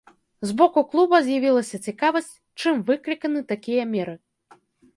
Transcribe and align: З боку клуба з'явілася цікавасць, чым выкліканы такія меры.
З 0.51 0.53
боку 0.61 0.79
клуба 0.93 1.19
з'явілася 1.27 1.81
цікавасць, 1.91 2.33
чым 2.63 2.81
выкліканы 2.89 3.45
такія 3.55 3.83
меры. 3.95 4.15